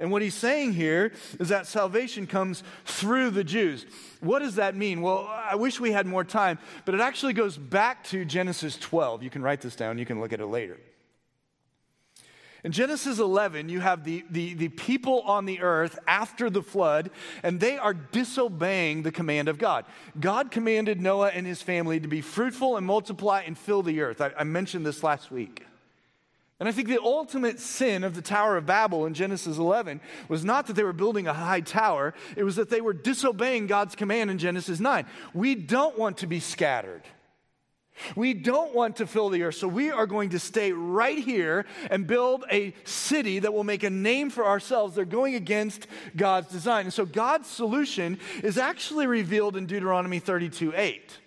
[0.00, 3.86] And what he's saying here is that salvation comes through the Jews.
[4.20, 5.00] What does that mean?
[5.02, 9.22] Well, I wish we had more time, but it actually goes back to Genesis 12.
[9.22, 10.78] You can write this down, you can look at it later.
[12.62, 17.10] In Genesis 11, you have the, the, the, people on the earth after the flood,
[17.42, 19.86] and they are disobeying the command of God.
[20.18, 24.20] God commanded Noah and his family to be fruitful and multiply and fill the earth.
[24.20, 25.64] I, I mentioned this last week.
[26.58, 29.98] And I think the ultimate sin of the Tower of Babel in Genesis 11
[30.28, 33.66] was not that they were building a high tower, it was that they were disobeying
[33.66, 35.06] God's command in Genesis 9.
[35.32, 37.02] We don't want to be scattered.
[38.16, 41.66] We don't want to fill the earth, so we are going to stay right here
[41.90, 44.94] and build a city that will make a name for ourselves.
[44.94, 45.86] They're going against
[46.16, 46.86] God's design.
[46.86, 51.18] And so God's solution is actually revealed in Deuteronomy 32 8.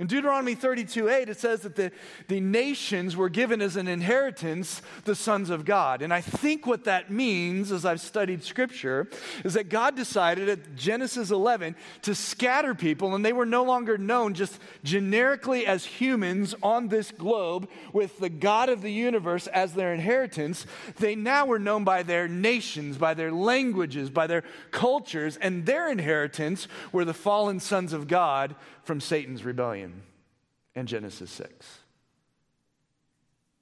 [0.00, 1.90] In Deuteronomy 32 8, it says that the,
[2.28, 6.02] the nations were given as an inheritance the sons of God.
[6.02, 9.08] And I think what that means, as I've studied scripture,
[9.44, 13.98] is that God decided at Genesis 11 to scatter people, and they were no longer
[13.98, 19.74] known just generically as humans on this globe with the God of the universe as
[19.74, 20.64] their inheritance.
[20.98, 25.90] They now were known by their nations, by their languages, by their cultures, and their
[25.90, 28.54] inheritance were the fallen sons of God
[28.88, 30.00] from Satan's rebellion
[30.74, 31.80] in Genesis 6.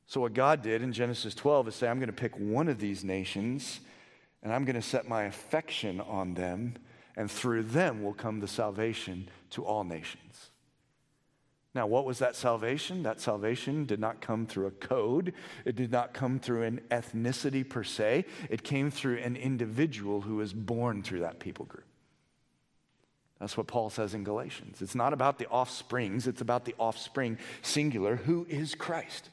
[0.07, 2.79] So, what God did in Genesis 12 is say, I'm going to pick one of
[2.79, 3.81] these nations
[4.45, 6.77] and I'm going to set my affection on them,
[7.17, 10.51] and through them will come the salvation to all nations.
[11.75, 13.03] Now, what was that salvation?
[13.03, 15.33] That salvation did not come through a code.
[15.65, 18.27] It did not come through an ethnicity per se.
[18.49, 21.86] It came through an individual who was born through that people group.
[23.41, 24.81] That's what Paul says in Galatians.
[24.81, 29.31] It's not about the offsprings, it's about the offspring singular, who is Christ.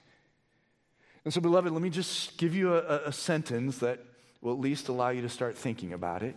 [1.24, 4.04] And so, beloved, let me just give you a, a, sentence that
[4.42, 6.36] will at least allow you to start thinking about it.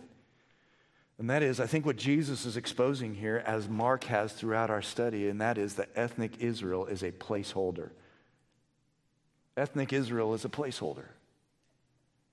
[1.19, 4.81] And that is, I think what Jesus is exposing here, as Mark has throughout our
[4.81, 7.89] study, and that is that ethnic Israel is a placeholder.
[9.57, 11.07] Ethnic Israel is a placeholder.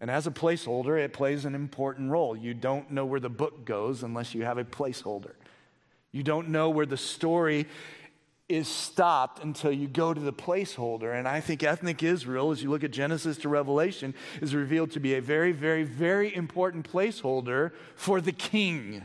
[0.04, 2.36] And as a placeholder, it plays an important role.
[2.36, 5.32] You don't know where the book goes unless you have a placeholder.
[6.12, 7.64] You don't know where the story
[8.46, 11.18] is stopped until you go to the placeholder.
[11.18, 15.00] And I think ethnic Israel, as you look at Genesis to Revelation, is revealed to
[15.00, 19.02] be a very, very, very important placeholder for the king.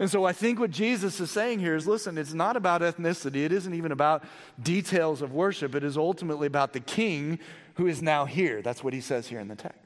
[0.00, 3.44] And so I think what Jesus is saying here is listen, it's not about ethnicity.
[3.44, 4.24] It isn't even about
[4.62, 5.74] details of worship.
[5.74, 7.38] It is ultimately about the king
[7.74, 8.62] who is now here.
[8.62, 9.81] That's what he says here in the text.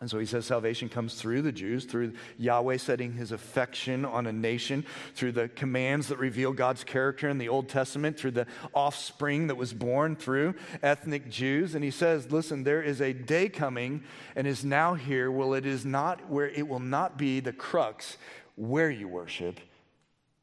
[0.00, 4.26] And so he says salvation comes through the Jews, through Yahweh setting his affection on
[4.26, 4.84] a nation,
[5.14, 9.54] through the commands that reveal God's character in the Old Testament, through the offspring that
[9.54, 11.74] was born through ethnic Jews.
[11.74, 14.02] And he says, listen, there is a day coming
[14.34, 18.16] and is now here Well, it is not where it will not be the crux
[18.56, 19.60] where you worship,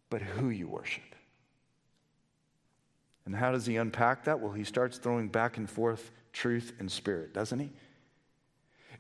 [0.10, 1.04] but who you worship.
[3.26, 4.40] And how does he unpack that?
[4.40, 7.70] Well, he starts throwing back and forth truth and spirit, doesn't he?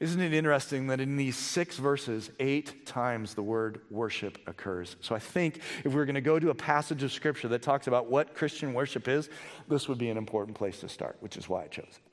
[0.01, 4.95] Isn't it interesting that in these six verses, eight times the word worship occurs?
[5.01, 7.61] So I think if we we're going to go to a passage of scripture that
[7.61, 9.29] talks about what Christian worship is,
[9.67, 12.11] this would be an important place to start, which is why I chose it.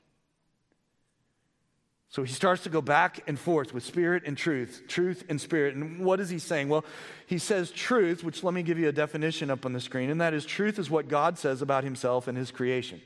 [2.09, 5.73] So he starts to go back and forth with spirit and truth, truth and spirit.
[5.73, 6.69] And what is he saying?
[6.69, 6.85] Well,
[7.25, 10.21] he says truth, which let me give you a definition up on the screen, and
[10.21, 13.01] that is truth is what God says about himself and his creation.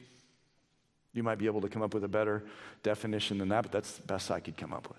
[1.13, 2.43] You might be able to come up with a better
[2.81, 4.97] definition than that, but that's the best I could come up with.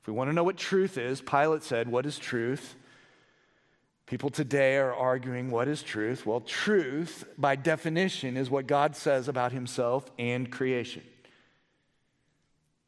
[0.00, 2.74] If we want to know what truth is, Pilate said, What is truth?
[4.06, 6.24] People today are arguing what is truth?
[6.24, 11.02] Well, truth, by definition, is what God says about himself and creation.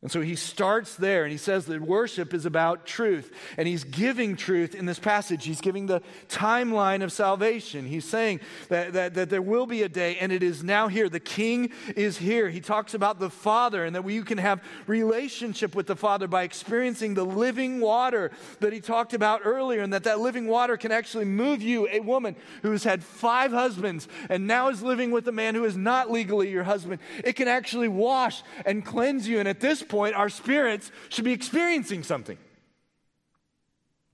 [0.01, 3.33] And so he starts there and he says that worship is about truth.
[3.57, 5.45] And he's giving truth in this passage.
[5.45, 7.85] He's giving the timeline of salvation.
[7.85, 8.39] He's saying
[8.69, 11.09] that, that, that, there will be a day and it is now here.
[11.09, 12.49] The king is here.
[12.49, 16.45] He talks about the Father and that you can have relationship with the Father by
[16.45, 18.31] experiencing the living water
[18.61, 21.99] that he talked about earlier and that that living water can actually move you, a
[21.99, 25.77] woman who has had five husbands and now is living with a man who is
[25.77, 27.01] not legally your husband.
[27.25, 29.41] It can actually wash and cleanse you.
[29.41, 32.39] And at this point, our spirits should be experiencing something.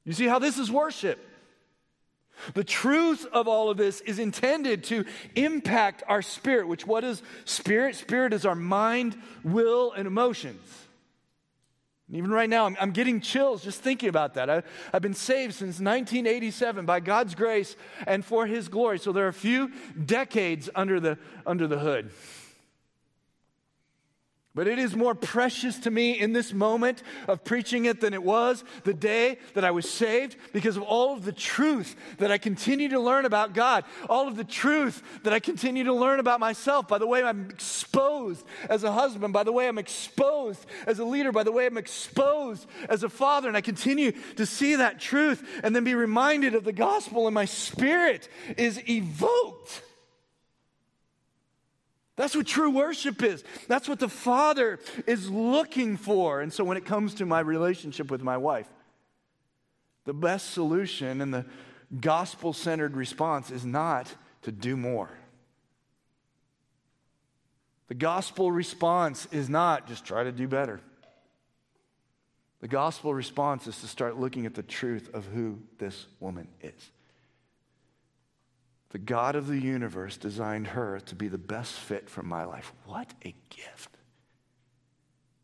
[0.04, 1.18] You see how this is worship?
[2.52, 5.04] The truth of all of this is intended to
[5.34, 7.96] impact our spirit, which what is spirit?
[7.96, 10.60] Spirit is our mind, will, and emotions.
[12.08, 14.50] And even right now, I'm, I'm, getting chills just thinking about that.
[14.50, 14.62] I,
[14.92, 18.98] I've been saved since 1987 by God's grace and for His glory.
[18.98, 19.72] So there are a few
[20.04, 22.10] decades under the, under the hood.
[24.55, 28.22] But it is more precious to me in this moment of preaching it than it
[28.22, 32.38] was the day that I was saved because of all of the truth that I
[32.38, 36.38] continue to learn about God, all of the truth that I continue to learn about
[36.38, 41.00] myself by the way I'm exposed as a husband, by the way I'm exposed as
[41.00, 43.48] a leader, by the way I'm exposed as a father.
[43.48, 47.34] And I continue to see that truth and then be reminded of the gospel, and
[47.34, 49.82] my spirit is evoked.
[52.16, 53.42] That's what true worship is.
[53.66, 56.40] That's what the Father is looking for.
[56.40, 58.68] And so when it comes to my relationship with my wife,
[60.04, 61.44] the best solution and the
[62.00, 65.10] gospel centered response is not to do more.
[67.88, 70.80] The gospel response is not just try to do better.
[72.60, 76.90] The gospel response is to start looking at the truth of who this woman is.
[78.95, 82.72] The God of the universe designed her to be the best fit for my life.
[82.86, 83.90] What a gift.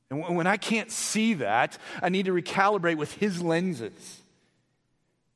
[0.08, 4.22] And when I can't see that, I need to recalibrate with his lenses.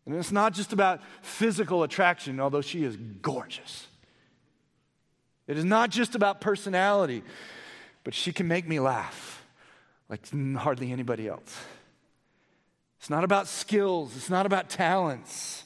[0.06, 3.88] And it's not just about physical attraction, although she is gorgeous.
[5.48, 7.24] It is not just about personality,
[8.04, 9.44] but she can make me laugh
[10.08, 10.20] like
[10.56, 11.64] hardly anybody else.
[13.00, 15.63] It's not about skills, it's not about talents.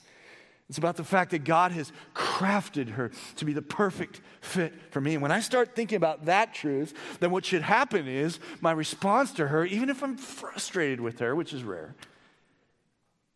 [0.69, 5.01] It's about the fact that God has crafted her to be the perfect fit for
[5.01, 5.15] me.
[5.15, 9.33] And when I start thinking about that truth, then what should happen is my response
[9.33, 11.95] to her, even if I'm frustrated with her, which is rare,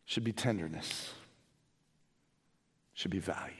[0.05, 1.11] should be tenderness,
[2.93, 3.53] should be value.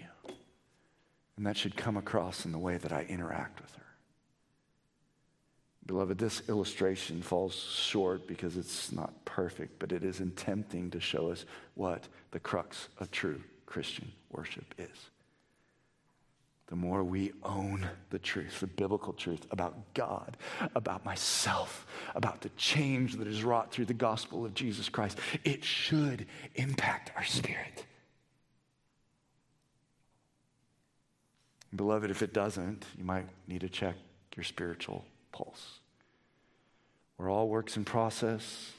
[1.35, 3.81] And that should come across in the way that I interact with her.
[5.87, 11.31] Beloved, this illustration falls short because it's not perfect, but it is attempting to show
[11.31, 13.41] us what the crux of true
[13.73, 15.09] Christian worship is.
[16.67, 20.37] The more we own the truth, the biblical truth about God,
[20.75, 25.63] about myself, about the change that is wrought through the gospel of Jesus Christ, it
[25.63, 27.83] should impact our spirit.
[31.75, 33.95] Beloved, if it doesn't, you might need to check
[34.35, 35.79] your spiritual pulse.
[37.17, 38.71] We're all works in process.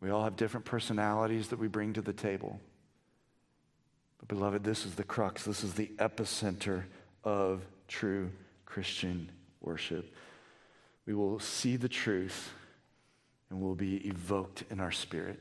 [0.00, 2.60] We all have different personalities that we bring to the table.
[4.26, 6.84] But, beloved, this is the crux, this is the epicenter
[7.24, 8.30] of true
[8.64, 10.14] Christian worship.
[11.06, 12.50] We will see the truth
[13.50, 15.40] and will be evoked in our spirit.